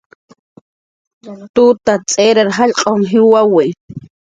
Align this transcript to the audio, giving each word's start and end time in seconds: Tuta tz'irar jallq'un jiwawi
Tuta 1.53 1.93
tz'irar 2.09 2.49
jallq'un 2.57 3.01
jiwawi 3.09 3.67